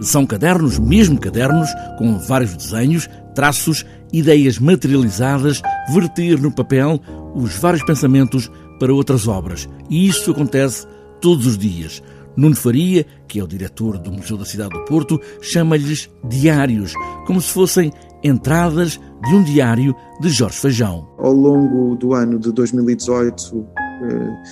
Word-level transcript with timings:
São 0.00 0.26
cadernos, 0.26 0.78
mesmo 0.78 1.18
cadernos, 1.18 1.68
com 1.98 2.18
vários 2.18 2.54
desenhos, 2.54 3.08
traços, 3.34 3.84
ideias 4.12 4.58
materializadas, 4.58 5.60
verter 5.92 6.40
no 6.40 6.52
papel 6.52 7.00
os 7.34 7.56
vários 7.56 7.84
pensamentos 7.84 8.50
para 8.78 8.94
outras 8.94 9.26
obras. 9.26 9.68
E 9.90 10.06
isso 10.06 10.30
acontece 10.30 10.86
todos 11.20 11.46
os 11.46 11.58
dias. 11.58 12.02
Nuno 12.36 12.54
Faria, 12.54 13.04
que 13.26 13.40
é 13.40 13.42
o 13.42 13.48
diretor 13.48 13.98
do 13.98 14.12
Museu 14.12 14.36
da 14.36 14.44
Cidade 14.44 14.70
do 14.70 14.84
Porto, 14.84 15.20
chama-lhes 15.40 16.08
diários, 16.28 16.92
como 17.26 17.40
se 17.40 17.52
fossem 17.52 17.92
entradas 18.22 19.00
de 19.28 19.34
um 19.34 19.42
diário 19.42 19.92
de 20.20 20.28
Jorge 20.28 20.58
Feijão. 20.58 21.08
Ao 21.18 21.32
longo 21.32 21.96
do 21.96 22.14
ano 22.14 22.38
de 22.38 22.52
2018, 22.52 23.66
eh, 23.74 24.42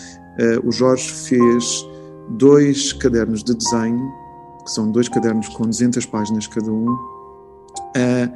eh, 0.40 0.58
o 0.64 0.72
Jorge 0.72 1.08
fez 1.08 1.86
dois 2.30 2.92
cadernos 2.92 3.44
de 3.44 3.54
desenho, 3.54 4.00
que 4.66 4.72
são 4.72 4.90
dois 4.90 5.08
cadernos 5.08 5.48
com 5.48 5.64
200 5.64 6.04
páginas 6.06 6.46
cada 6.46 6.70
um, 6.70 6.86
eh, 7.94 8.30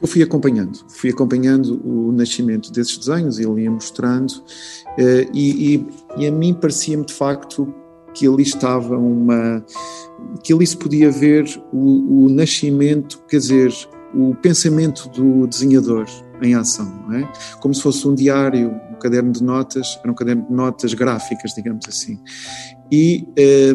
eu 0.00 0.06
fui 0.06 0.22
acompanhando, 0.22 0.78
fui 0.88 1.10
acompanhando 1.10 1.80
o 1.84 2.12
nascimento 2.12 2.72
desses 2.72 2.96
desenhos, 2.96 3.38
ele 3.38 3.62
ia 3.62 3.70
mostrando, 3.70 4.32
e, 5.34 5.74
e, 5.74 5.86
e 6.16 6.26
a 6.26 6.32
mim 6.32 6.54
parecia-me 6.54 7.04
de 7.04 7.12
facto 7.12 7.72
que 8.14 8.26
ali 8.26 8.42
estava 8.42 8.96
uma. 8.96 9.64
que 10.42 10.52
ali 10.52 10.66
se 10.66 10.76
podia 10.76 11.10
ver 11.10 11.44
o, 11.72 12.24
o 12.24 12.28
nascimento, 12.28 13.20
quer 13.28 13.38
dizer, 13.38 13.72
o 14.14 14.34
pensamento 14.34 15.08
do 15.10 15.46
desenhador 15.46 16.06
em 16.42 16.54
ação, 16.54 17.12
é? 17.12 17.28
Como 17.60 17.74
se 17.74 17.82
fosse 17.82 18.06
um 18.06 18.14
diário, 18.14 18.70
um 18.90 18.98
caderno 18.98 19.32
de 19.32 19.42
notas, 19.42 19.98
era 20.02 20.10
um 20.10 20.14
caderno 20.14 20.46
de 20.46 20.52
notas 20.52 20.94
gráficas, 20.94 21.52
digamos 21.54 21.86
assim. 21.88 22.18
E 22.90 23.26
eh, 23.36 23.74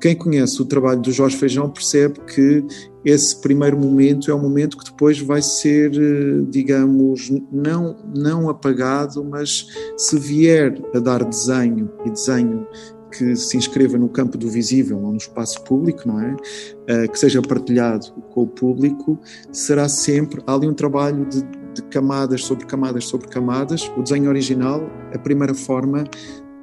quem 0.00 0.16
conhece 0.16 0.60
o 0.60 0.64
trabalho 0.64 1.00
do 1.00 1.12
Jorge 1.12 1.36
Feijão 1.36 1.70
percebe 1.70 2.18
que 2.34 2.64
esse 3.04 3.40
primeiro 3.40 3.78
momento 3.78 4.30
é 4.30 4.34
um 4.34 4.40
momento 4.40 4.76
que 4.76 4.84
depois 4.84 5.20
vai 5.20 5.40
ser, 5.40 5.92
eh, 5.94 6.44
digamos, 6.50 7.30
não, 7.52 7.96
não 8.14 8.48
apagado, 8.48 9.24
mas 9.24 9.66
se 9.96 10.18
vier 10.18 10.80
a 10.94 10.98
dar 10.98 11.24
desenho 11.24 11.88
e 12.04 12.10
desenho 12.10 12.66
que 13.12 13.36
se 13.36 13.56
inscreva 13.56 13.98
no 13.98 14.08
campo 14.08 14.38
do 14.38 14.48
visível 14.48 14.98
ou 14.98 15.10
no 15.10 15.18
espaço 15.18 15.62
público, 15.62 16.06
não 16.06 16.20
é? 16.20 16.32
Uh, 16.32 17.10
que 17.10 17.18
seja 17.18 17.42
partilhado 17.42 18.12
com 18.30 18.42
o 18.42 18.46
público, 18.46 19.18
será 19.52 19.88
sempre 19.88 20.42
há 20.46 20.54
ali 20.54 20.66
um 20.66 20.74
trabalho 20.74 21.26
de, 21.26 21.42
de 21.74 21.82
camadas 21.90 22.42
sobre 22.44 22.66
camadas 22.66 23.04
sobre 23.04 23.28
camadas. 23.28 23.90
O 23.96 24.02
desenho 24.02 24.28
original, 24.28 24.82
a 25.14 25.18
primeira 25.18 25.54
forma, 25.54 26.04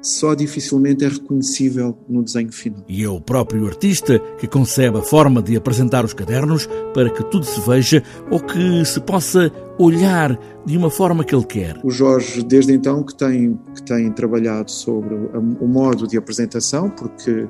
só 0.02 0.34
dificilmente 0.34 1.04
é 1.04 1.08
reconhecível 1.08 1.96
no 2.08 2.22
desenho 2.22 2.52
final. 2.52 2.84
E 2.88 3.04
é 3.04 3.08
o 3.08 3.20
próprio 3.20 3.66
artista 3.66 4.18
que 4.38 4.46
concebe 4.46 4.98
a 4.98 5.02
forma 5.02 5.42
de 5.42 5.56
apresentar 5.56 6.04
os 6.04 6.14
cadernos 6.14 6.68
para 6.94 7.10
que 7.10 7.22
tudo 7.24 7.44
se 7.44 7.60
veja 7.60 8.02
ou 8.30 8.40
que 8.40 8.84
se 8.84 9.00
possa 9.00 9.52
olhar 9.78 10.38
de 10.64 10.76
uma 10.76 10.90
forma 10.90 11.24
que 11.24 11.34
ele 11.34 11.44
quer. 11.44 11.80
O 11.82 11.90
Jorge, 11.90 12.42
desde 12.42 12.72
então, 12.72 13.02
que 13.02 13.14
tem, 13.14 13.58
que 13.74 13.82
tem 13.82 14.10
trabalhado 14.12 14.70
sobre 14.70 15.14
o 15.14 15.66
modo 15.66 16.06
de 16.06 16.16
apresentação, 16.16 16.90
porque 16.90 17.48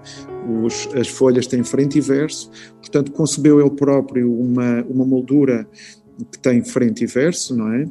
os, 0.62 0.88
as 0.94 1.08
folhas 1.08 1.46
têm 1.46 1.64
frente 1.64 1.98
e 1.98 2.00
verso, 2.00 2.50
portanto, 2.78 3.10
concebeu 3.12 3.60
ele 3.60 3.70
próprio 3.70 4.32
uma, 4.32 4.82
uma 4.88 5.04
moldura 5.04 5.66
que 6.30 6.38
tem 6.38 6.62
frente 6.62 7.04
e 7.04 7.06
verso, 7.06 7.56
não 7.56 7.72
é? 7.72 7.86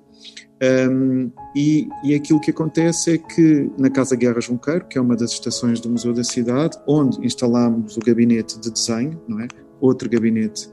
Um, 0.62 1.32
e, 1.56 1.88
e, 2.04 2.14
aquilo 2.14 2.40
que 2.40 2.52
acontece 2.52 3.14
é 3.14 3.18
que 3.18 3.72
na 3.78 3.90
Casa 3.90 4.16
Guerra 4.16 4.42
Junqueiro, 4.42 4.86
que 4.86 4.98
é 4.98 5.02
uma 5.02 5.16
das 5.16 5.32
estações 5.32 5.80
do 5.80 5.90
Museu 5.90 6.14
da 6.14 6.24
Cidade, 6.24 6.78
onde 6.86 7.26
instalámos 7.26 7.96
o 7.96 8.02
gabinete 8.02 8.60
de 8.60 8.70
desenho, 8.70 9.20
não 9.28 9.40
é? 9.40 9.48
outro 9.80 10.10
gabinete 10.10 10.70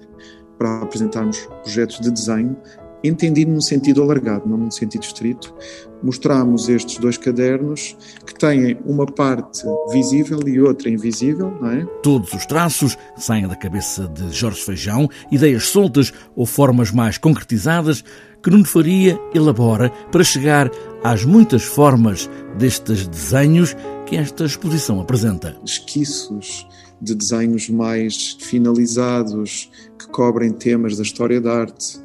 para 0.58 0.82
apresentarmos 0.82 1.38
projetos 1.62 2.00
de 2.00 2.10
desenho, 2.10 2.56
entendido 3.04 3.50
num 3.50 3.60
sentido 3.60 4.02
alargado, 4.02 4.48
não 4.48 4.56
num 4.56 4.70
sentido 4.70 5.02
estrito, 5.02 5.54
mostramos 6.02 6.68
estes 6.68 6.98
dois 6.98 7.16
cadernos 7.16 7.96
que 8.26 8.34
têm 8.34 8.78
uma 8.84 9.06
parte 9.06 9.62
visível 9.90 10.40
e 10.46 10.60
outra 10.60 10.90
invisível, 10.90 11.50
não 11.60 11.70
é? 11.70 11.84
Todos 12.02 12.32
os 12.32 12.46
traços 12.46 12.96
saem 13.16 13.46
da 13.46 13.54
cabeça 13.54 14.08
de 14.08 14.30
Jorge 14.32 14.62
Feijão, 14.62 15.08
ideias 15.30 15.68
soltas 15.68 16.12
ou 16.34 16.46
formas 16.46 16.90
mais 16.90 17.18
concretizadas 17.18 18.02
que 18.46 18.50
Nuno 18.50 18.64
Faria 18.64 19.20
elabora 19.34 19.90
para 20.12 20.22
chegar 20.22 20.70
às 21.02 21.24
muitas 21.24 21.64
formas 21.64 22.30
destes 22.56 23.08
desenhos 23.08 23.76
que 24.06 24.14
esta 24.14 24.44
exposição 24.44 25.00
apresenta. 25.00 25.56
Esquiços 25.64 26.64
de 27.02 27.12
desenhos 27.16 27.68
mais 27.68 28.36
finalizados 28.38 29.68
que 29.98 30.06
cobrem 30.10 30.52
temas 30.52 30.96
da 30.96 31.02
história 31.02 31.40
da 31.40 31.62
arte, 31.62 31.98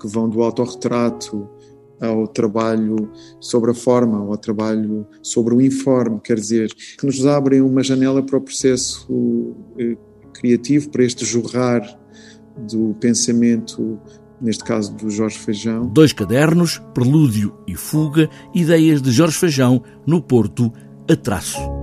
que 0.00 0.08
vão 0.08 0.28
do 0.28 0.42
autorretrato 0.42 1.48
ao 2.00 2.26
trabalho 2.26 3.08
sobre 3.38 3.70
a 3.70 3.74
forma, 3.74 4.18
ao 4.18 4.36
trabalho 4.36 5.06
sobre 5.22 5.54
o 5.54 5.60
informe, 5.60 6.18
quer 6.18 6.34
dizer, 6.34 6.74
que 6.74 7.06
nos 7.06 7.24
abrem 7.24 7.60
uma 7.60 7.84
janela 7.84 8.24
para 8.24 8.38
o 8.38 8.40
processo 8.40 9.54
eh, 9.78 9.96
criativo, 10.34 10.90
para 10.90 11.04
este 11.04 11.24
jorrar 11.24 11.80
do 12.56 12.92
pensamento 12.98 14.00
neste 14.40 14.64
caso 14.64 14.92
do 14.94 15.10
Jorge 15.10 15.38
Feijão. 15.38 15.86
Dois 15.86 16.12
cadernos, 16.12 16.80
Prelúdio 16.94 17.54
e 17.66 17.74
Fuga, 17.74 18.28
ideias 18.54 19.02
de 19.02 19.10
Jorge 19.10 19.36
Feijão 19.36 19.82
no 20.06 20.22
Porto 20.22 20.72
a 21.10 21.16
traço. 21.16 21.79